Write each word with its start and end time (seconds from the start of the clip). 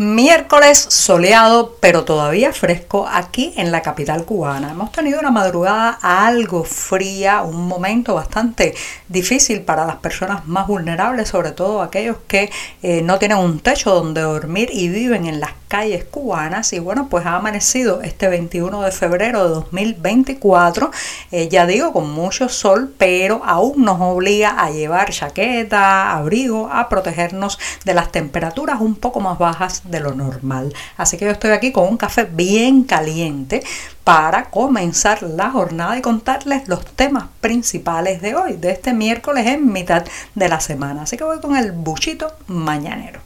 Miércoles 0.00 0.78
soleado, 0.78 1.76
pero 1.80 2.04
todavía 2.04 2.52
fresco 2.52 3.08
aquí 3.10 3.52
en 3.56 3.72
la 3.72 3.82
capital 3.82 4.24
cubana. 4.24 4.70
Hemos 4.70 4.92
tenido 4.92 5.18
una 5.18 5.32
madrugada 5.32 5.98
algo 6.00 6.62
fría, 6.62 7.42
un 7.42 7.66
momento 7.66 8.14
bastante 8.14 8.76
difícil 9.08 9.62
para 9.62 9.84
las 9.86 9.96
personas 9.96 10.46
más 10.46 10.68
vulnerables, 10.68 11.26
sobre 11.26 11.50
todo 11.50 11.82
aquellos 11.82 12.18
que 12.28 12.48
eh, 12.80 13.02
no 13.02 13.18
tienen 13.18 13.38
un 13.38 13.58
techo 13.58 13.92
donde 13.92 14.20
dormir 14.20 14.70
y 14.72 14.88
viven 14.88 15.26
en 15.26 15.40
las 15.40 15.50
calles 15.68 16.04
cubanas. 16.04 16.72
Y 16.72 16.78
bueno, 16.78 17.08
pues 17.08 17.26
ha 17.26 17.36
amanecido 17.36 18.02
este 18.02 18.28
21 18.28 18.82
de 18.82 18.90
febrero 18.90 19.44
de 19.44 19.50
2024, 19.50 20.90
eh, 21.30 21.48
ya 21.48 21.66
digo, 21.66 21.92
con 21.92 22.10
mucho 22.10 22.48
sol, 22.48 22.92
pero 22.98 23.42
aún 23.44 23.84
nos 23.84 24.00
obliga 24.00 24.50
a 24.58 24.70
llevar 24.70 25.10
chaqueta, 25.10 26.12
abrigo, 26.12 26.68
a 26.72 26.88
protegernos 26.88 27.58
de 27.84 27.94
las 27.94 28.10
temperaturas 28.10 28.80
un 28.80 28.96
poco 28.96 29.20
más 29.20 29.38
bajas 29.38 29.82
de 29.84 30.00
lo 30.00 30.14
normal. 30.14 30.74
Así 30.96 31.16
que 31.16 31.26
yo 31.26 31.30
estoy 31.30 31.50
aquí 31.50 31.70
con 31.70 31.88
un 31.88 31.96
café 31.96 32.24
bien 32.24 32.82
caliente 32.84 33.62
para 34.04 34.46
comenzar 34.46 35.22
la 35.22 35.50
jornada 35.50 35.98
y 35.98 36.00
contarles 36.00 36.66
los 36.66 36.84
temas 36.84 37.26
principales 37.42 38.22
de 38.22 38.34
hoy, 38.34 38.54
de 38.54 38.70
este 38.70 38.94
miércoles 38.94 39.46
en 39.46 39.70
mitad 39.70 40.04
de 40.34 40.48
la 40.48 40.60
semana. 40.60 41.02
Así 41.02 41.18
que 41.18 41.24
voy 41.24 41.40
con 41.40 41.56
el 41.56 41.72
buchito 41.72 42.32
mañanero. 42.46 43.20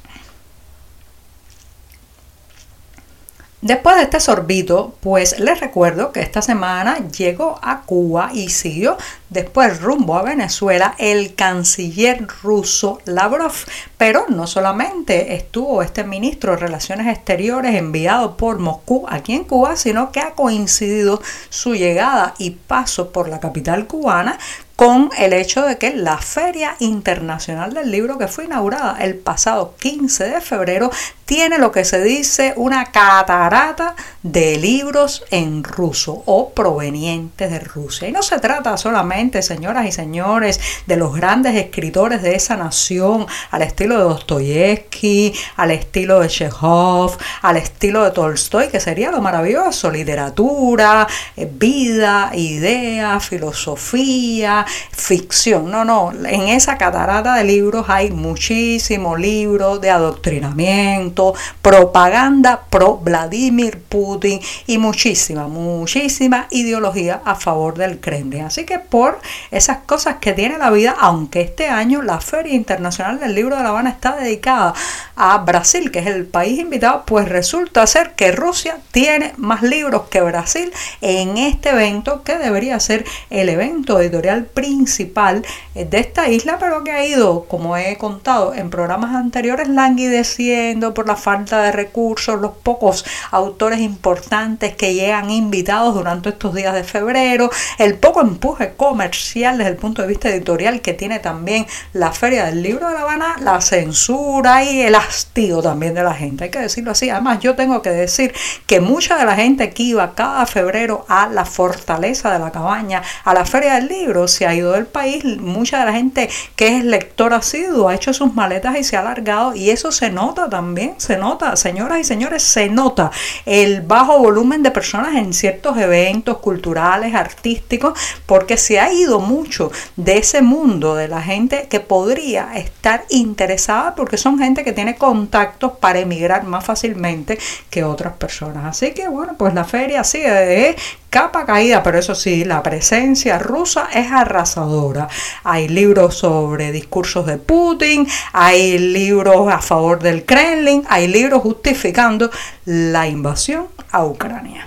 Después 3.62 3.94
de 3.94 4.02
este 4.02 4.18
sorbito, 4.18 4.96
pues 4.98 5.38
les 5.38 5.60
recuerdo 5.60 6.10
que 6.10 6.18
esta 6.18 6.42
semana 6.42 6.98
llegó 7.16 7.60
a 7.62 7.82
Cuba 7.82 8.30
y 8.34 8.48
siguió 8.48 8.96
después 9.30 9.80
rumbo 9.80 10.16
a 10.16 10.24
Venezuela 10.24 10.96
el 10.98 11.36
canciller 11.36 12.27
ruso 12.42 12.98
Lavrov. 13.04 13.52
Pero 13.96 14.27
no 14.28 14.48
solamente 14.48 15.36
estuvo 15.36 15.80
este 15.80 16.02
ministro 16.02 16.50
de 16.50 16.58
Relaciones 16.58 17.06
Exteriores 17.06 17.77
enviado 17.77 18.36
por 18.36 18.58
Moscú 18.58 19.06
aquí 19.08 19.32
en 19.32 19.44
Cuba, 19.44 19.76
sino 19.76 20.10
que 20.10 20.19
ha 20.19 20.32
coincidido 20.32 21.22
su 21.48 21.76
llegada 21.76 22.34
y 22.38 22.50
paso 22.50 23.12
por 23.12 23.28
la 23.28 23.38
capital 23.38 23.86
cubana 23.86 24.41
con 24.77 25.11
el 25.19 25.33
hecho 25.33 25.62
de 25.62 25.78
que 25.78 25.95
la 25.95 26.19
Feria 26.19 26.77
Internacional 26.78 27.75
del 27.75 27.91
Libro 27.91 28.19
que 28.19 28.28
fue 28.28 28.45
inaugurada 28.45 28.97
el 29.01 29.17
pasado 29.17 29.75
15 29.78 30.25
de 30.25 30.41
febrero 30.41 30.91
tiene 31.25 31.59
lo 31.59 31.73
que 31.73 31.84
se 31.84 32.03
dice 32.03 32.53
una 32.56 32.87
catarata 32.87 33.95
de 34.23 34.59
libros 34.59 35.25
en 35.31 35.65
ruso 35.65 36.23
o 36.27 36.50
provenientes 36.50 37.50
de 37.50 37.59
Rusia. 37.59 38.09
Y 38.09 38.12
no 38.12 38.23
se 38.23 38.39
trata 38.39 38.77
solamente, 38.77 39.41
señoras 39.41 39.87
y 39.87 39.93
señores, 39.93 40.61
de 40.87 40.97
los 40.97 41.15
grandes 41.15 41.55
escritores 41.56 42.20
de 42.23 42.34
esa 42.34 42.56
nación, 42.56 43.27
al 43.50 43.62
estilo 43.62 43.97
de 43.97 44.05
Dostoyevsky, 44.05 45.33
al 45.56 45.70
estilo 45.70 46.20
de 46.20 46.28
Chekhov, 46.28 47.17
al 47.41 47.56
estilo 47.56 48.05
de 48.05 48.11
Tolstoy, 48.11 48.69
que 48.69 48.81
sería 48.81 49.11
lo 49.11 49.23
maravilloso, 49.23 49.91
literatura, 49.91 51.06
eh, 51.37 51.48
vida, 51.50 52.31
idea, 52.34 53.20
filosofía, 53.20 54.61
ficción. 54.91 55.70
No, 55.70 55.84
no, 55.84 56.12
en 56.12 56.48
esa 56.48 56.78
catarata 56.78 57.34
de 57.34 57.44
libros 57.44 57.86
hay 57.88 58.10
muchísimos 58.10 59.19
libros 59.19 59.80
de 59.80 59.91
adoctrinamiento, 59.91 61.34
propaganda 61.60 62.62
pro 62.70 62.98
Vladimir 62.98 63.81
Putin 63.88 64.41
y 64.66 64.78
muchísima, 64.78 65.48
muchísima 65.48 66.47
ideología 66.50 67.20
a 67.25 67.34
favor 67.34 67.76
del 67.76 68.00
Kremlin. 68.00 68.44
Así 68.44 68.64
que 68.64 68.78
por 68.78 69.20
esas 69.50 69.78
cosas 69.78 70.16
que 70.20 70.32
tiene 70.32 70.59
la 70.59 70.70
vida, 70.70 70.94
aunque 70.98 71.41
este 71.41 71.69
año 71.69 72.03
la 72.03 72.20
Feria 72.20 72.54
Internacional 72.54 73.19
del 73.19 73.34
Libro 73.34 73.56
de 73.56 73.62
La 73.62 73.70
Habana 73.70 73.91
está 73.91 74.16
dedicada 74.16 74.75
a 75.17 75.39
Brasil, 75.39 75.91
que 75.91 76.00
es 76.00 76.06
el 76.06 76.27
país 76.27 76.59
invitado, 76.59 77.05
pues 77.06 77.28
resulta 77.28 77.87
ser 77.87 78.12
que 78.15 78.33
Rusia 78.33 78.78
tiene 78.91 79.33
más 79.37 79.62
libros 79.62 80.03
que 80.11 80.21
Brasil 80.21 80.73
en 81.00 81.39
este 81.39 81.71
evento 81.71 82.23
que 82.23 82.39
debería 82.39 82.78
ser 82.81 83.05
el 83.31 83.49
evento 83.49 84.00
editorial 84.00 84.45
principal 84.45 85.45
de 85.75 85.99
esta 85.99 86.28
isla, 86.28 86.59
pero 86.59 86.84
que 86.84 86.93
ha 86.93 87.06
ido, 87.06 87.45
como 87.45 87.77
he 87.77 87.97
contado 87.99 88.55
en 88.55 88.71
programas 88.71 89.15
anteriores, 89.15 89.69
languideciendo 89.69 90.95
por 90.95 91.06
la 91.06 91.17
falta 91.17 91.62
de 91.62 91.73
recursos, 91.73 92.41
los 92.41 92.53
pocos 92.53 93.05
autores 93.31 93.81
importantes 93.81 94.75
que 94.77 94.94
llegan 94.94 95.31
invitados 95.31 95.94
durante 95.94 96.31
estos 96.31 96.55
días 96.55 96.75
de 96.75 96.84
febrero, 96.84 97.50
el 97.79 97.99
poco 97.99 98.21
empuje 98.21 98.75
comercial 98.77 99.59
desde 99.59 99.71
el 99.71 99.77
punto 99.77 100.03
de 100.03 100.09
vista 100.09 100.29
editorial 100.29 100.81
que 100.81 100.94
tiene 100.94 101.19
también 101.19 101.67
la 101.93 102.12
Feria 102.12 102.44
del 102.47 102.62
Libro 102.62 102.89
de 102.89 102.94
La 102.94 103.00
Habana, 103.03 103.37
la 103.41 103.61
censura 103.61 104.65
y 104.65 104.83
el 104.83 104.94
hastío 105.08 105.62
también 105.62 105.94
de 105.94 106.02
la 106.02 106.14
gente, 106.14 106.44
hay 106.44 106.50
que 106.50 106.58
decirlo 106.58 106.92
así. 106.92 107.10
Además, 107.10 107.40
yo 107.40 107.54
tengo 107.54 107.82
que 107.82 107.90
decir 107.90 108.34
que 108.66 108.80
mucha 108.80 109.16
de 109.16 109.24
la 109.24 109.34
gente 109.34 109.70
que 109.70 109.82
iba 109.82 110.14
cada 110.14 110.46
febrero 110.46 111.04
a 111.08 111.28
la 111.28 111.44
fortaleza 111.44 112.32
de 112.32 112.38
la 112.38 112.50
cabaña, 112.50 113.02
a 113.24 113.34
la 113.34 113.44
Feria 113.44 113.74
del 113.74 113.88
Libro, 113.88 114.28
se 114.28 114.46
ha 114.46 114.54
ido 114.54 114.72
del 114.72 114.86
país, 114.86 115.24
mucha 115.40 115.80
de 115.80 115.86
la 115.86 115.92
gente 115.92 116.28
que 116.56 116.78
es 116.78 116.84
lector 116.84 117.34
asiduo 117.34 117.88
ha 117.88 117.94
hecho 117.94 118.12
sus 118.12 118.34
maletas 118.34 118.78
y 118.78 118.84
se 118.84 118.96
ha 118.96 119.00
alargado 119.00 119.54
y 119.54 119.70
eso 119.70 119.92
se 119.92 120.10
nota 120.10 120.48
también, 120.48 120.94
se 120.98 121.16
nota, 121.16 121.56
señoras 121.56 122.00
y 122.00 122.04
señores, 122.04 122.42
se 122.42 122.69
nota 122.69 123.10
el 123.46 123.82
bajo 123.82 124.19
volumen 124.19 124.62
de 124.62 124.70
personas 124.70 125.14
en 125.16 125.32
ciertos 125.32 125.76
eventos 125.78 126.38
culturales, 126.38 127.14
artísticos, 127.14 127.98
porque 128.26 128.56
se 128.56 128.80
ha 128.80 128.92
ido 128.92 129.20
mucho 129.20 129.70
de 129.96 130.19
ese 130.19 130.42
mundo 130.42 130.94
de 130.94 131.08
la 131.08 131.22
gente 131.22 131.66
que 131.69 131.80
podría 131.80 132.54
estar 132.54 133.04
interesada 133.10 133.94
porque 133.94 134.16
son 134.16 134.38
gente 134.38 134.64
que 134.64 134.72
tiene 134.72 134.91
contactos 134.97 135.72
para 135.78 136.00
emigrar 136.00 136.44
más 136.44 136.64
fácilmente 136.64 137.38
que 137.70 137.84
otras 137.84 138.14
personas. 138.14 138.64
Así 138.64 138.92
que 138.92 139.08
bueno, 139.08 139.34
pues 139.36 139.54
la 139.54 139.64
feria 139.64 140.04
sigue 140.04 140.30
de 140.30 140.76
capa 141.10 141.44
caída, 141.44 141.82
pero 141.82 141.98
eso 141.98 142.14
sí, 142.14 142.44
la 142.44 142.62
presencia 142.62 143.38
rusa 143.38 143.88
es 143.92 144.10
arrasadora. 144.10 145.08
Hay 145.44 145.69
libros 145.69 146.16
sobre 146.16 146.72
discursos 146.72 147.26
de 147.26 147.36
Putin, 147.36 148.06
hay 148.32 148.78
libros 148.78 149.52
a 149.52 149.60
favor 149.60 150.00
del 150.00 150.25
Kremlin, 150.25 150.84
hay 150.88 151.08
libros 151.08 151.42
justificando 151.42 152.31
la 152.64 153.06
invasión 153.08 153.69
a 153.91 154.04
Ucrania. 154.04 154.66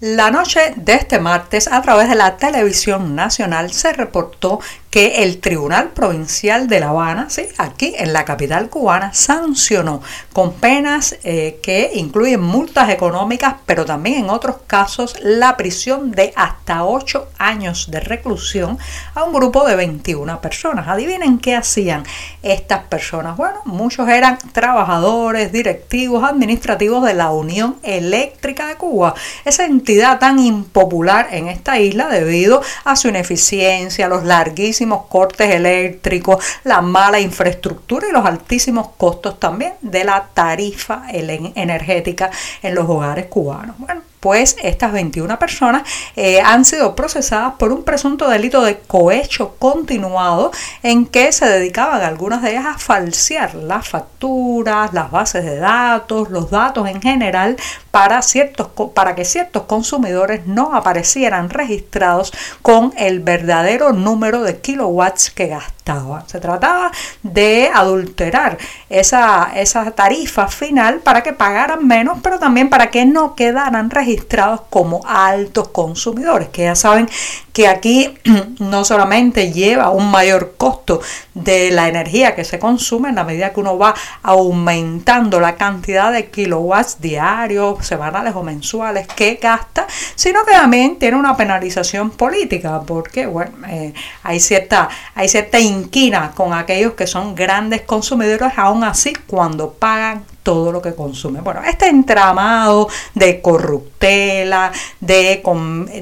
La 0.00 0.30
noche 0.30 0.72
de 0.76 0.94
este 0.94 1.18
martes, 1.18 1.68
a 1.68 1.82
través 1.82 2.08
de 2.08 2.14
la 2.14 2.38
televisión 2.38 3.14
nacional, 3.14 3.70
se 3.70 3.92
reportó 3.92 4.58
que 4.90 5.22
el 5.22 5.38
Tribunal 5.38 5.90
Provincial 5.90 6.66
de 6.66 6.80
La 6.80 6.88
Habana, 6.88 7.30
¿sí? 7.30 7.46
aquí 7.58 7.94
en 7.96 8.12
la 8.12 8.24
capital 8.24 8.68
cubana, 8.68 9.14
sancionó 9.14 10.02
con 10.32 10.54
penas 10.54 11.16
eh, 11.22 11.60
que 11.62 11.92
incluyen 11.94 12.42
multas 12.42 12.90
económicas, 12.90 13.54
pero 13.66 13.84
también 13.84 14.24
en 14.24 14.30
otros 14.30 14.56
casos 14.66 15.16
la 15.22 15.56
prisión 15.56 16.10
de 16.10 16.32
hasta 16.34 16.84
8 16.84 17.28
años 17.38 17.90
de 17.90 18.00
reclusión 18.00 18.78
a 19.14 19.22
un 19.22 19.32
grupo 19.32 19.64
de 19.64 19.76
21 19.76 20.40
personas. 20.40 20.88
Adivinen 20.88 21.38
qué 21.38 21.54
hacían 21.54 22.02
estas 22.42 22.82
personas. 22.84 23.36
Bueno, 23.36 23.60
muchos 23.66 24.08
eran 24.08 24.38
trabajadores, 24.52 25.52
directivos, 25.52 26.24
administrativos 26.24 27.04
de 27.04 27.14
la 27.14 27.30
Unión 27.30 27.76
Eléctrica 27.84 28.66
de 28.66 28.74
Cuba, 28.74 29.14
esa 29.44 29.64
entidad 29.64 30.18
tan 30.18 30.40
impopular 30.40 31.28
en 31.30 31.46
esta 31.46 31.78
isla 31.78 32.08
debido 32.08 32.60
a 32.84 32.96
su 32.96 33.08
ineficiencia, 33.08 34.08
los 34.08 34.24
larguísimos 34.24 34.79
cortes 35.08 35.50
eléctricos, 35.50 36.44
la 36.64 36.80
mala 36.80 37.20
infraestructura 37.20 38.08
y 38.08 38.12
los 38.12 38.24
altísimos 38.24 38.88
costos 38.96 39.38
también 39.38 39.74
de 39.80 40.04
la 40.04 40.28
tarifa 40.34 41.04
energética 41.10 42.30
en 42.62 42.74
los 42.74 42.88
hogares 42.88 43.26
cubanos. 43.26 43.76
Bueno, 43.78 44.02
pues 44.20 44.56
estas 44.62 44.92
21 44.92 45.38
personas 45.38 45.82
eh, 46.14 46.40
han 46.42 46.64
sido 46.66 46.94
procesadas 46.94 47.54
por 47.58 47.72
un 47.72 47.82
presunto 47.82 48.28
delito 48.28 48.62
de 48.62 48.78
cohecho 48.78 49.56
continuado 49.58 50.52
en 50.82 51.06
que 51.06 51.32
se 51.32 51.46
dedicaban 51.46 52.02
algunas 52.02 52.42
de 52.42 52.50
ellas 52.50 52.66
a 52.66 52.78
falsear 52.78 53.54
las 53.54 53.88
facturas, 53.88 54.92
las 54.92 55.10
bases 55.10 55.44
de 55.44 55.56
datos, 55.56 56.30
los 56.30 56.50
datos 56.50 56.88
en 56.88 57.00
general 57.00 57.56
para, 57.90 58.22
ciertos, 58.22 58.68
para 58.94 59.14
que 59.14 59.24
ciertos 59.24 59.64
consumidores 59.64 60.46
no 60.46 60.74
aparecieran 60.74 61.50
registrados 61.50 62.32
con 62.62 62.92
el 62.96 63.20
verdadero 63.20 63.92
número 63.92 64.42
de 64.42 64.58
kilowatts 64.60 65.30
que 65.30 65.48
gastaban. 65.48 65.80
Se 66.26 66.38
trataba 66.38 66.92
de 67.22 67.70
adulterar 67.74 68.58
esa, 68.88 69.50
esa 69.56 69.90
tarifa 69.90 70.46
final 70.46 71.00
para 71.00 71.22
que 71.22 71.32
pagaran 71.32 71.86
menos, 71.86 72.18
pero 72.22 72.38
también 72.38 72.70
para 72.70 72.90
que 72.90 73.04
no 73.06 73.34
quedaran 73.34 73.90
registrados 73.90 74.62
como 74.70 75.00
altos 75.06 75.68
consumidores, 75.68 76.48
que 76.50 76.62
ya 76.62 76.76
saben 76.76 77.08
que 77.52 77.66
aquí 77.66 78.16
no 78.60 78.84
solamente 78.84 79.52
lleva 79.52 79.90
un 79.90 80.10
mayor 80.10 80.54
costo 80.56 81.00
de 81.34 81.70
la 81.70 81.88
energía 81.88 82.34
que 82.34 82.44
se 82.44 82.58
consume 82.58 83.08
en 83.08 83.16
la 83.16 83.24
medida 83.24 83.52
que 83.52 83.60
uno 83.60 83.78
va 83.78 83.94
aumentando 84.22 85.40
la 85.40 85.56
cantidad 85.56 86.12
de 86.12 86.30
kilowatts 86.30 87.00
diarios, 87.00 87.79
semanales 87.82 88.34
o 88.34 88.42
mensuales 88.42 89.06
que 89.08 89.38
gasta, 89.40 89.86
sino 90.14 90.44
que 90.44 90.52
también 90.52 90.98
tiene 90.98 91.16
una 91.16 91.36
penalización 91.36 92.10
política, 92.10 92.80
porque 92.86 93.26
bueno, 93.26 93.52
eh, 93.68 93.92
hay, 94.22 94.40
cierta, 94.40 94.88
hay 95.14 95.28
cierta 95.28 95.58
inquina 95.58 96.32
con 96.34 96.52
aquellos 96.52 96.94
que 96.94 97.06
son 97.06 97.34
grandes 97.34 97.82
consumidores, 97.82 98.52
aún 98.56 98.84
así 98.84 99.12
cuando 99.26 99.72
pagan 99.72 100.24
todo 100.50 100.72
lo 100.72 100.82
que 100.82 100.96
consume. 100.96 101.40
Bueno, 101.42 101.62
este 101.64 101.86
entramado 101.86 102.88
de 103.14 103.40
corruptela, 103.40 104.72
de, 104.98 105.40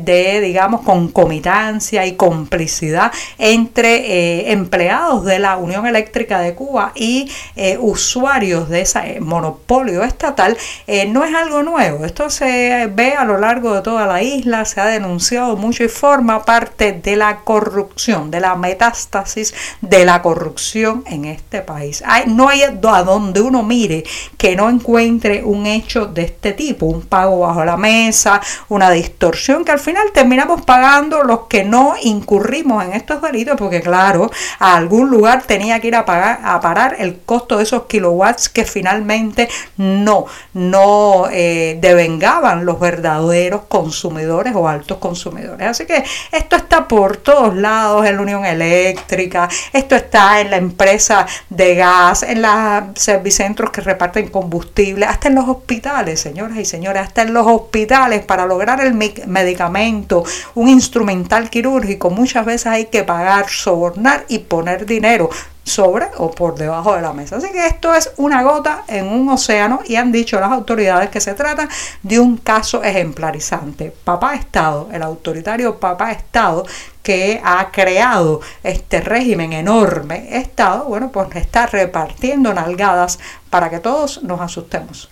de 0.01 0.41
digamos, 0.41 0.81
concomitancia 0.81 2.07
y 2.07 2.17
complicidad 2.17 3.13
entre 3.37 3.91
eh, 3.97 4.53
empleados 4.53 5.27
de 5.27 5.39
la 5.39 5.59
Unión 5.59 5.87
Eléctrica 5.87 6.41
de 6.41 6.55
Cuba 6.55 6.93
y 6.95 7.31
eh, 7.57 7.77
usuarios 7.79 8.71
de 8.71 8.81
ese 8.81 9.21
monopolio 9.21 10.03
estatal 10.03 10.57
eh, 10.87 11.07
no 11.07 11.25
es 11.25 11.35
algo 11.35 11.63
nuevo. 11.63 12.07
Esto 12.07 12.31
se 12.31 12.89
ve 12.91 13.13
a 13.13 13.27
lo 13.27 13.37
largo 13.37 13.75
de 13.75 13.83
toda 13.83 14.07
la 14.07 14.23
isla, 14.23 14.65
se 14.65 14.81
ha 14.81 14.87
denunciado 14.87 15.57
mucho 15.57 15.85
y 15.85 15.89
forma 15.89 16.47
parte 16.47 16.93
de 16.93 17.17
la 17.17 17.41
corrupción, 17.41 18.31
de 18.31 18.41
la 18.41 18.57
metástasis 18.57 19.53
de 19.83 20.07
la 20.07 20.23
corrupción 20.23 21.05
en 21.07 21.27
este 21.27 21.61
país. 21.61 22.03
No 22.27 22.49
hay 22.49 22.63
a 22.63 23.03
donde 23.03 23.41
uno 23.41 23.63
mire 23.63 24.05
que 24.39 24.55
no 24.57 24.71
encuentre 24.71 25.43
un 25.45 25.67
hecho 25.67 26.07
de 26.07 26.23
este 26.23 26.53
tipo, 26.53 26.87
un 26.87 27.03
pago 27.03 27.41
bajo 27.41 27.65
la 27.65 27.77
mesa, 27.77 28.41
una 28.69 28.91
distorsión 28.91 29.65
que 29.65 29.73
al 29.73 29.81
final 29.81 30.13
terminamos 30.15 30.63
pagando 30.63 31.25
los 31.25 31.41
que 31.49 31.65
no 31.65 31.95
incurrimos 32.03 32.85
en 32.85 32.93
estos 32.93 33.21
delitos, 33.21 33.57
porque 33.57 33.81
claro, 33.81 34.31
a 34.61 34.77
algún 34.77 35.11
lugar 35.11 35.43
tenía 35.43 35.81
que 35.81 35.89
ir 35.89 35.97
a 35.97 36.05
pagar 36.05 36.39
a 36.45 36.61
parar 36.61 36.97
el 36.99 37.19
costo 37.21 37.57
de 37.57 37.65
esos 37.65 37.87
kilowatts 37.87 38.49
que 38.49 38.65
finalmente 38.65 39.49
no, 39.77 40.27
no 40.55 41.27
eh, 41.33 41.77
devengaban 41.81 42.65
los 42.65 42.79
verdaderos 42.79 43.63
consumidores 43.69 44.55
o 44.55 44.69
altos 44.69 44.99
consumidores. 44.99 45.67
Así 45.67 45.85
que 45.85 46.05
esto 46.31 46.57
está 46.57 46.87
por 46.87 47.17
todos 47.17 47.57
lados 47.57 48.07
en 48.07 48.17
la 48.17 48.23
Unión 48.23 48.45
Eléctrica, 48.45 49.49
esto 49.73 49.97
está 49.97 50.41
en 50.41 50.51
la 50.51 50.57
empresa 50.59 51.27
de 51.51 51.75
gas, 51.75 52.23
en 52.23 52.43
los 52.43 52.53
servicentros 52.95 53.71
que 53.71 53.81
reparten 53.81 54.28
combustible, 54.31 55.07
hasta 55.07 55.29
en 55.29 55.35
los 55.35 55.49
hospitales, 55.49 56.21
señoras 56.21 56.59
y 56.59 56.65
señores, 56.65 57.03
hasta 57.03 57.23
en 57.23 57.35
los 57.35 57.47
hospitales 57.47 58.25
para 58.25 58.47
lograr 58.47 58.81
el 58.81 58.95
medicamento, 58.95 60.25
un 60.55 60.69
instrumental 60.69 61.51
quirúrgico, 61.51 62.11
muchas 62.11 62.45
veces 62.45 62.67
hay 62.67 62.87
que 62.87 63.05
pagar, 63.05 63.49
sobornar 63.49 64.25
y 64.29 64.39
poner 64.41 64.87
dinero 64.87 65.31
sobre 65.69 66.07
o 66.17 66.31
por 66.31 66.55
debajo 66.57 66.95
de 66.95 67.03
la 67.03 67.13
mesa. 67.13 67.37
Así 67.37 67.51
que 67.53 67.67
esto 67.67 67.95
es 67.95 68.11
una 68.17 68.43
gota 68.43 68.85
en 68.89 69.07
un 69.07 69.29
océano 69.29 69.81
y 69.87 69.97
han 69.97 70.11
dicho 70.11 70.41
las 70.41 70.51
autoridades 70.51 71.11
que 71.11 71.21
se 71.21 71.35
trata 71.35 71.69
de 72.03 72.19
un 72.19 72.39
caso 72.39 72.83
ejemplarizante. 72.83 73.93
Papá 74.05 74.35
Estado, 74.35 74.89
el 74.93 75.03
autoritario 75.03 75.79
Papá 75.79 76.11
Estado 76.13 76.65
que 77.03 77.41
ha 77.43 77.71
creado 77.71 78.41
este 78.63 79.01
régimen 79.01 79.53
enorme 79.53 80.29
Estado, 80.39 80.85
bueno, 80.85 81.11
pues 81.11 81.29
está 81.37 81.67
repartiendo 81.67 82.53
nalgadas 82.53 83.19
para 83.51 83.71
que 83.71 83.81
todos 83.81 84.23
nos 84.23 84.41
asustemos. 84.41 85.09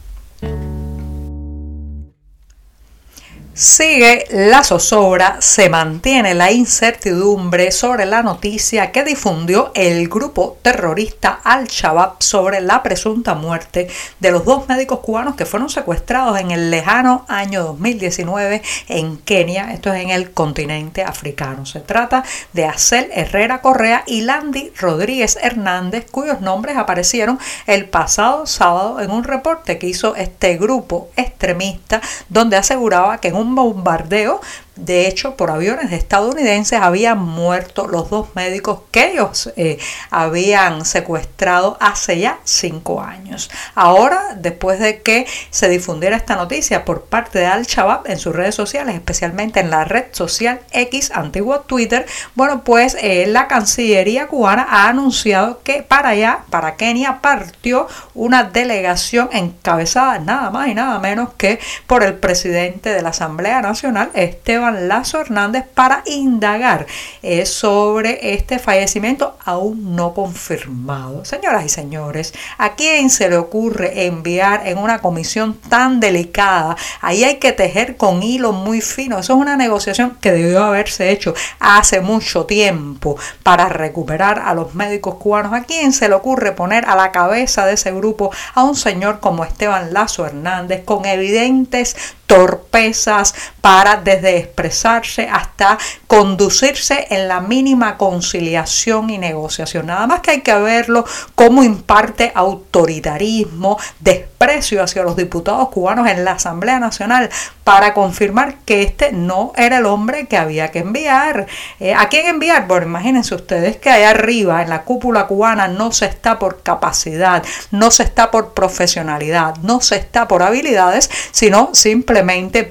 Sigue 3.58 4.26
la 4.32 4.62
zozobra, 4.62 5.38
se 5.40 5.70
mantiene 5.70 6.34
la 6.34 6.52
incertidumbre 6.52 7.72
sobre 7.72 8.04
la 8.04 8.22
noticia 8.22 8.92
que 8.92 9.02
difundió 9.02 9.72
el 9.74 10.10
grupo 10.10 10.58
terrorista 10.60 11.40
Al-Shabaab 11.42 12.16
sobre 12.18 12.60
la 12.60 12.82
presunta 12.82 13.34
muerte 13.34 13.88
de 14.20 14.30
los 14.30 14.44
dos 14.44 14.68
médicos 14.68 14.98
cubanos 14.98 15.36
que 15.36 15.46
fueron 15.46 15.70
secuestrados 15.70 16.38
en 16.38 16.50
el 16.50 16.70
lejano 16.70 17.24
año 17.28 17.64
2019 17.64 18.60
en 18.88 19.16
Kenia, 19.16 19.72
esto 19.72 19.90
es 19.90 20.02
en 20.02 20.10
el 20.10 20.32
continente 20.32 21.02
africano. 21.02 21.64
Se 21.64 21.80
trata 21.80 22.24
de 22.52 22.66
Acel 22.66 23.08
Herrera 23.10 23.62
Correa 23.62 24.04
y 24.06 24.20
Landy 24.20 24.70
Rodríguez 24.78 25.38
Hernández, 25.40 26.04
cuyos 26.10 26.42
nombres 26.42 26.76
aparecieron 26.76 27.38
el 27.66 27.88
pasado 27.88 28.44
sábado 28.44 29.00
en 29.00 29.10
un 29.10 29.24
reporte 29.24 29.78
que 29.78 29.86
hizo 29.86 30.14
este 30.14 30.58
grupo 30.58 31.08
extremista 31.16 32.02
donde 32.28 32.58
aseguraba 32.58 33.16
que 33.16 33.28
en 33.28 33.36
un 33.36 33.45
bombardeo 33.54 34.40
de 34.76 35.08
hecho, 35.08 35.36
por 35.36 35.50
aviones 35.50 35.90
estadounidenses 35.92 36.78
habían 36.80 37.18
muerto 37.18 37.86
los 37.86 38.10
dos 38.10 38.28
médicos 38.34 38.80
que 38.90 39.12
ellos 39.12 39.50
eh, 39.56 39.78
habían 40.10 40.84
secuestrado 40.84 41.78
hace 41.80 42.18
ya 42.18 42.38
cinco 42.44 43.00
años. 43.00 43.50
Ahora, 43.74 44.36
después 44.36 44.78
de 44.78 45.00
que 45.00 45.26
se 45.48 45.70
difundiera 45.70 46.16
esta 46.16 46.36
noticia 46.36 46.84
por 46.84 47.04
parte 47.04 47.38
de 47.38 47.46
Al-Shabaab 47.46 48.10
en 48.10 48.18
sus 48.18 48.36
redes 48.36 48.54
sociales, 48.54 48.94
especialmente 48.94 49.60
en 49.60 49.70
la 49.70 49.84
red 49.84 50.04
social 50.12 50.60
X, 50.72 51.10
antiguo 51.14 51.60
Twitter, 51.60 52.04
bueno, 52.34 52.62
pues 52.62 52.98
eh, 53.00 53.26
la 53.28 53.48
Cancillería 53.48 54.26
cubana 54.26 54.66
ha 54.68 54.88
anunciado 54.88 55.62
que 55.62 55.82
para 55.82 56.10
allá, 56.10 56.40
para 56.50 56.76
Kenia, 56.76 57.20
partió 57.22 57.88
una 58.14 58.44
delegación 58.44 59.30
encabezada 59.32 60.18
nada 60.18 60.50
más 60.50 60.68
y 60.68 60.74
nada 60.74 60.98
menos 60.98 61.30
que 61.38 61.60
por 61.86 62.02
el 62.02 62.14
presidente 62.14 62.90
de 62.90 63.00
la 63.00 63.08
Asamblea 63.08 63.62
Nacional, 63.62 64.10
Esteban 64.12 64.65
Lazo 64.70 65.20
Hernández 65.20 65.64
para 65.74 66.02
indagar 66.06 66.86
eh, 67.22 67.46
sobre 67.46 68.34
este 68.34 68.58
fallecimiento 68.58 69.36
aún 69.44 69.94
no 69.96 70.14
confirmado. 70.14 71.24
Señoras 71.24 71.64
y 71.64 71.68
señores, 71.68 72.34
¿a 72.58 72.74
quién 72.74 73.10
se 73.10 73.28
le 73.28 73.36
ocurre 73.36 74.06
enviar 74.06 74.66
en 74.66 74.78
una 74.78 75.00
comisión 75.00 75.54
tan 75.54 76.00
delicada? 76.00 76.76
Ahí 77.00 77.24
hay 77.24 77.36
que 77.36 77.52
tejer 77.52 77.96
con 77.96 78.22
hilo 78.22 78.52
muy 78.52 78.80
fino. 78.80 79.18
Eso 79.18 79.34
es 79.34 79.40
una 79.40 79.56
negociación 79.56 80.16
que 80.20 80.32
debió 80.32 80.64
haberse 80.64 81.10
hecho 81.10 81.34
hace 81.58 82.00
mucho 82.00 82.46
tiempo 82.46 83.16
para 83.42 83.68
recuperar 83.68 84.40
a 84.44 84.54
los 84.54 84.74
médicos 84.74 85.16
cubanos. 85.16 85.52
¿A 85.52 85.64
quién 85.64 85.92
se 85.92 86.08
le 86.08 86.14
ocurre 86.14 86.52
poner 86.52 86.84
a 86.86 86.96
la 86.96 87.12
cabeza 87.12 87.66
de 87.66 87.74
ese 87.74 87.92
grupo 87.92 88.30
a 88.54 88.64
un 88.64 88.76
señor 88.76 89.20
como 89.20 89.44
Esteban 89.44 89.92
Lazo 89.92 90.26
Hernández 90.26 90.84
con 90.84 91.04
evidentes 91.06 91.96
torpezas 92.26 93.34
para 93.60 93.96
desde 93.96 94.36
expresarse 94.36 95.28
hasta 95.28 95.78
conducirse 96.06 97.06
en 97.10 97.28
la 97.28 97.40
mínima 97.40 97.96
conciliación 97.96 99.10
y 99.10 99.18
negociación. 99.18 99.86
Nada 99.86 100.06
más 100.06 100.20
que 100.20 100.32
hay 100.32 100.40
que 100.40 100.54
verlo 100.54 101.04
como 101.34 101.62
imparte 101.62 102.32
autoritarismo, 102.34 103.78
desprecio 104.00 104.82
hacia 104.82 105.02
los 105.02 105.16
diputados 105.16 105.68
cubanos 105.68 106.08
en 106.08 106.24
la 106.24 106.32
Asamblea 106.32 106.78
Nacional 106.78 107.30
para 107.64 107.94
confirmar 107.94 108.58
que 108.64 108.82
este 108.82 109.12
no 109.12 109.52
era 109.56 109.78
el 109.78 109.86
hombre 109.86 110.26
que 110.26 110.36
había 110.36 110.70
que 110.70 110.80
enviar. 110.80 111.46
Eh, 111.80 111.94
¿A 111.94 112.08
quién 112.08 112.26
enviar? 112.26 112.66
Bueno, 112.66 112.86
imagínense 112.86 113.34
ustedes 113.34 113.76
que 113.76 113.90
allá 113.90 114.10
arriba 114.10 114.62
en 114.62 114.68
la 114.68 114.82
cúpula 114.82 115.26
cubana 115.26 115.66
no 115.68 115.90
se 115.92 116.06
está 116.06 116.38
por 116.38 116.62
capacidad, 116.62 117.42
no 117.70 117.90
se 117.90 118.04
está 118.04 118.30
por 118.30 118.54
profesionalidad, 118.54 119.56
no 119.62 119.80
se 119.80 119.96
está 119.96 120.28
por 120.28 120.42
habilidades, 120.42 121.10
sino 121.32 121.70
simplemente 121.72 122.15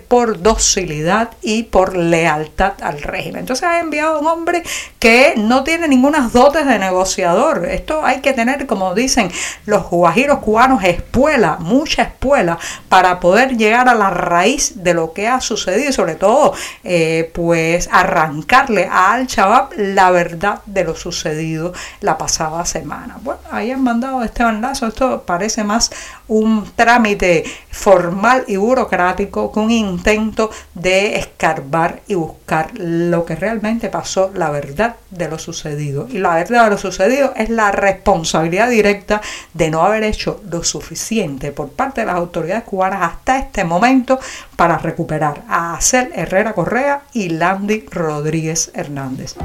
por 0.09 0.41
docilidad 0.41 1.31
y 1.41 1.63
por 1.63 1.95
lealtad 1.95 2.73
al 2.81 3.01
régimen. 3.01 3.41
Entonces 3.41 3.67
ha 3.67 3.79
enviado 3.79 4.15
a 4.15 4.19
un 4.19 4.27
hombre 4.27 4.63
que 4.99 5.33
no 5.37 5.63
tiene 5.63 5.87
ninguna 5.87 6.29
dotes 6.31 6.65
de 6.65 6.79
negociador. 6.79 7.65
Esto 7.65 8.03
hay 8.03 8.21
que 8.21 8.33
tener, 8.33 8.65
como 8.65 8.93
dicen 8.95 9.31
los 9.65 9.89
guajiros 9.89 10.39
cubanos, 10.39 10.83
espuela, 10.83 11.57
mucha 11.59 12.03
espuela, 12.03 12.57
para 12.89 13.19
poder 13.19 13.57
llegar 13.57 13.89
a 13.89 13.95
la 13.95 14.09
raíz 14.09 14.83
de 14.83 14.93
lo 14.93 15.13
que 15.13 15.27
ha 15.27 15.41
sucedido 15.41 15.89
y 15.89 15.93
sobre 15.93 16.15
todo, 16.15 16.53
eh, 16.83 17.31
pues 17.33 17.89
arrancarle 17.91 18.89
Al 18.91 19.27
Shabaab 19.27 19.73
la 19.77 20.11
verdad 20.11 20.61
de 20.65 20.83
lo 20.83 20.95
sucedido 20.95 21.73
la 22.01 22.17
pasada 22.17 22.65
semana. 22.65 23.17
Bueno, 23.21 23.41
ahí 23.51 23.71
han 23.71 23.83
mandado 23.83 24.19
a 24.19 24.25
Esteban 24.25 24.61
Lazo, 24.61 24.87
esto 24.87 25.23
parece 25.25 25.63
más 25.63 25.91
un 26.27 26.69
trámite 26.75 27.43
formal 27.69 28.43
y 28.47 28.55
burocrático 28.55 29.34
que 29.35 29.59
un 29.59 29.71
intento 29.71 30.49
de 30.73 31.17
escarbar 31.17 32.01
y 32.07 32.15
buscar 32.15 32.71
lo 32.75 33.25
que 33.25 33.35
realmente 33.35 33.89
pasó, 33.89 34.31
la 34.33 34.49
verdad 34.49 34.95
de 35.11 35.27
lo 35.27 35.37
sucedido. 35.37 36.07
Y 36.09 36.19
la 36.19 36.35
verdad 36.35 36.65
de 36.65 36.69
lo 36.69 36.77
sucedido 36.77 37.33
es 37.35 37.49
la 37.49 37.71
responsabilidad 37.71 38.69
directa 38.69 39.21
de 39.53 39.69
no 39.69 39.83
haber 39.83 40.03
hecho 40.03 40.41
lo 40.49 40.63
suficiente 40.63 41.51
por 41.51 41.69
parte 41.69 42.01
de 42.01 42.07
las 42.07 42.15
autoridades 42.15 42.63
cubanas 42.63 43.01
hasta 43.01 43.37
este 43.37 43.65
momento 43.65 44.19
para 44.55 44.77
recuperar 44.77 45.43
a 45.49 45.75
Acel 45.75 46.11
Herrera 46.15 46.53
Correa 46.53 47.01
y 47.13 47.29
Landy 47.29 47.85
Rodríguez 47.91 48.71
Hernández. 48.73 49.35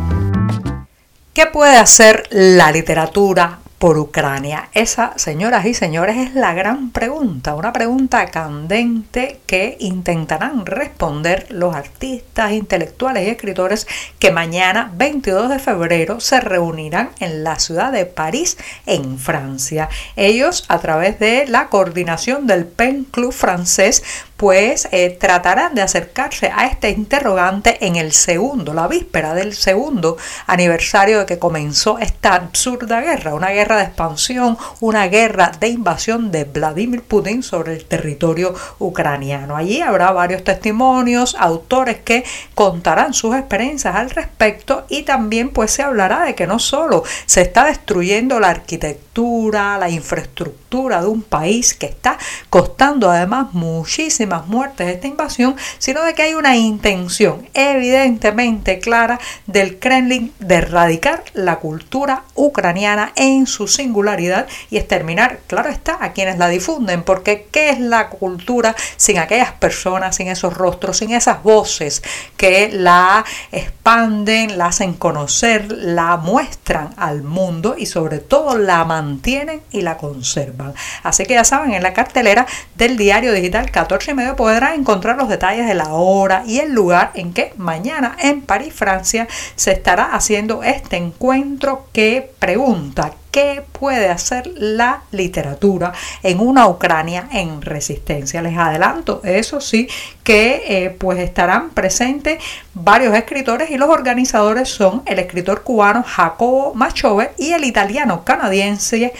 ¿Qué 1.32 1.46
puede 1.46 1.76
hacer 1.76 2.28
la 2.30 2.70
literatura 2.72 3.59
por 3.80 3.96
Ucrania? 3.96 4.68
Esa, 4.74 5.14
señoras 5.16 5.64
y 5.64 5.72
señores, 5.72 6.18
es 6.18 6.34
la 6.34 6.52
gran 6.52 6.90
pregunta, 6.90 7.54
una 7.54 7.72
pregunta 7.72 8.26
candente 8.26 9.40
que 9.46 9.78
intentarán 9.80 10.66
responder 10.66 11.46
los 11.48 11.74
artistas, 11.74 12.52
intelectuales 12.52 13.26
y 13.26 13.30
escritores 13.30 13.86
que 14.18 14.32
mañana, 14.32 14.92
22 14.96 15.48
de 15.48 15.58
febrero, 15.58 16.20
se 16.20 16.40
reunirán 16.40 17.08
en 17.20 17.42
la 17.42 17.58
ciudad 17.58 17.90
de 17.90 18.04
París, 18.04 18.58
en 18.84 19.18
Francia. 19.18 19.88
Ellos, 20.14 20.66
a 20.68 20.78
través 20.80 21.18
de 21.18 21.46
la 21.48 21.68
coordinación 21.68 22.46
del 22.46 22.66
PEN 22.66 23.04
Club 23.04 23.32
francés, 23.32 24.02
pues 24.40 24.88
eh, 24.90 25.18
tratarán 25.20 25.74
de 25.74 25.82
acercarse 25.82 26.50
a 26.50 26.64
este 26.64 26.88
interrogante 26.88 27.84
en 27.84 27.96
el 27.96 28.12
segundo, 28.12 28.72
la 28.72 28.88
víspera 28.88 29.34
del 29.34 29.52
segundo 29.52 30.16
aniversario 30.46 31.18
de 31.18 31.26
que 31.26 31.38
comenzó 31.38 31.98
esta 31.98 32.36
absurda 32.36 33.02
guerra, 33.02 33.34
una 33.34 33.50
guerra 33.50 33.76
de 33.76 33.82
expansión, 33.82 34.56
una 34.80 35.08
guerra 35.08 35.52
de 35.60 35.68
invasión 35.68 36.32
de 36.32 36.44
Vladimir 36.44 37.02
Putin 37.02 37.42
sobre 37.42 37.74
el 37.74 37.84
territorio 37.84 38.54
ucraniano. 38.78 39.58
Allí 39.58 39.82
habrá 39.82 40.10
varios 40.10 40.42
testimonios, 40.42 41.36
autores 41.38 41.98
que 41.98 42.24
contarán 42.54 43.12
sus 43.12 43.36
experiencias 43.36 43.94
al 43.94 44.08
respecto 44.08 44.86
y 44.88 45.02
también 45.02 45.50
pues 45.50 45.70
se 45.70 45.82
hablará 45.82 46.24
de 46.24 46.34
que 46.34 46.46
no 46.46 46.58
solo 46.58 47.04
se 47.26 47.42
está 47.42 47.66
destruyendo 47.66 48.40
la 48.40 48.48
arquitectura, 48.48 49.76
la 49.76 49.90
infraestructura 49.90 51.02
de 51.02 51.08
un 51.08 51.20
país 51.20 51.74
que 51.74 51.84
está 51.84 52.16
costando 52.48 53.10
además 53.10 53.52
muchísimo 53.52 54.29
muertes 54.38 54.86
de 54.86 54.94
esta 54.94 55.06
invasión, 55.06 55.56
sino 55.78 56.02
de 56.02 56.14
que 56.14 56.22
hay 56.22 56.34
una 56.34 56.56
intención 56.56 57.48
evidentemente 57.54 58.78
clara 58.78 59.18
del 59.46 59.78
Kremlin 59.78 60.32
de 60.38 60.56
erradicar 60.56 61.24
la 61.34 61.56
cultura 61.56 62.24
ucraniana 62.34 63.12
en 63.16 63.46
su 63.46 63.68
singularidad 63.68 64.46
y 64.70 64.76
exterminar, 64.76 65.40
claro 65.46 65.68
está, 65.68 65.98
a 66.00 66.12
quienes 66.12 66.38
la 66.38 66.48
difunden, 66.48 67.02
porque 67.02 67.48
¿qué 67.50 67.70
es 67.70 67.80
la 67.80 68.08
cultura 68.08 68.74
sin 68.96 69.18
aquellas 69.18 69.52
personas, 69.52 70.16
sin 70.16 70.28
esos 70.28 70.54
rostros, 70.54 70.98
sin 70.98 71.12
esas 71.12 71.42
voces 71.42 72.02
que 72.36 72.70
la 72.72 73.24
expanden, 73.52 74.58
la 74.58 74.66
hacen 74.66 74.94
conocer, 74.94 75.70
la 75.72 76.16
muestran 76.16 76.90
al 76.96 77.22
mundo 77.22 77.74
y 77.76 77.86
sobre 77.86 78.18
todo 78.18 78.58
la 78.58 78.84
mantienen 78.84 79.62
y 79.70 79.82
la 79.82 79.96
conservan? 79.96 80.74
Así 81.02 81.24
que 81.24 81.34
ya 81.34 81.44
saben, 81.44 81.72
en 81.72 81.82
la 81.82 81.92
cartelera 81.92 82.46
del 82.74 82.96
diario 82.96 83.32
digital 83.32 83.70
14 83.70 84.14
podrá 84.36 84.74
encontrar 84.74 85.16
los 85.16 85.28
detalles 85.28 85.66
de 85.66 85.74
la 85.74 85.92
hora 85.94 86.42
y 86.46 86.58
el 86.58 86.72
lugar 86.72 87.12
en 87.14 87.32
que 87.32 87.52
mañana 87.56 88.16
en 88.20 88.42
París, 88.42 88.74
Francia, 88.74 89.28
se 89.56 89.72
estará 89.72 90.14
haciendo 90.14 90.62
este 90.62 90.96
encuentro 90.96 91.86
que 91.92 92.30
pregunta 92.38 93.12
qué 93.30 93.64
puede 93.72 94.08
hacer 94.08 94.50
la 94.56 95.02
literatura 95.10 95.92
en 96.22 96.40
una 96.40 96.68
Ucrania 96.68 97.28
en 97.32 97.62
resistencia. 97.62 98.42
Les 98.42 98.56
adelanto, 98.56 99.20
eso 99.24 99.60
sí, 99.60 99.88
que 100.24 100.62
eh, 100.66 100.90
pues 100.90 101.18
estarán 101.18 101.70
presentes 101.70 102.42
varios 102.74 103.14
escritores 103.14 103.70
y 103.70 103.78
los 103.78 103.88
organizadores 103.88 104.68
son 104.68 105.02
el 105.06 105.18
escritor 105.18 105.62
cubano 105.62 106.04
Jacobo 106.06 106.74
Machove 106.74 107.32
y 107.36 107.52
el 107.52 107.64
italiano 107.64 108.24
canadiense, 108.24 109.12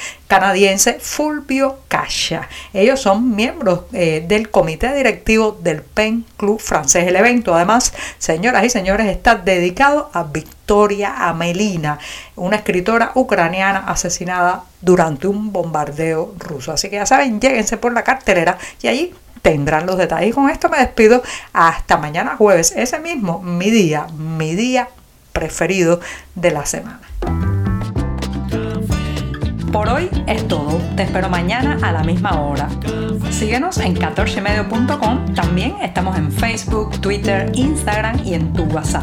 Fulvio 1.01 1.79
Cascia. 1.89 2.49
Ellos 2.73 3.01
son 3.01 3.35
miembros 3.35 3.83
eh, 3.93 4.25
del 4.27 4.51
comité 4.51 4.95
directivo 4.95 5.59
del 5.61 5.83
PEN 5.83 6.25
Club 6.37 6.61
francés. 6.61 7.07
El 7.07 7.17
evento, 7.17 7.55
además, 7.55 7.93
señoras 8.19 8.65
y 8.65 8.71
señores, 8.71 9.09
está 9.09 9.35
dedicado 9.35 10.11
a 10.13 10.25
Victoria 10.71 11.29
Amelina, 11.29 11.99
una 12.37 12.55
escritora 12.55 13.11
ucraniana 13.17 13.81
asesinada 13.89 14.63
durante 14.81 15.27
un 15.27 15.53
bombardeo 15.53 16.37
ruso. 16.39 16.71
Así 16.71 16.89
que 16.89 16.95
ya 16.95 17.07
saben, 17.07 17.41
lléguense 17.41 17.77
por 17.77 17.93
la 17.93 18.05
cartelera 18.05 18.57
y 18.81 18.87
allí 18.87 19.13
tendrán 19.43 19.85
los 19.87 19.99
detalles. 19.99 20.31
Y 20.31 20.33
con 20.33 20.49
esto 20.49 20.69
me 20.69 20.79
despido 20.79 21.25
hasta 21.53 21.97
mañana 21.97 22.37
jueves, 22.37 22.73
ese 22.77 23.01
mismo, 23.01 23.43
mi 23.43 23.69
día, 23.73 24.07
mi 24.17 24.55
día 24.55 24.89
preferido 25.33 25.99
de 26.37 26.53
la 26.53 26.65
semana. 26.65 27.01
Por 29.73 29.89
hoy 29.89 30.09
es 30.29 30.47
todo. 30.47 30.81
Te 30.95 31.03
espero 31.03 31.29
mañana 31.29 31.79
a 31.83 31.91
la 31.91 32.05
misma 32.05 32.41
hora. 32.41 32.69
Síguenos 33.33 33.79
en 33.79 33.97
14medio.com. 33.97 35.35
También 35.35 35.75
estamos 35.83 36.17
en 36.17 36.31
Facebook, 36.31 37.01
Twitter, 37.01 37.51
Instagram 37.55 38.25
y 38.25 38.35
en 38.35 38.53
tu 38.53 38.63
WhatsApp. 38.67 39.03